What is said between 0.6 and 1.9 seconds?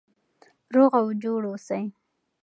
روغ او جوړ اوسئ.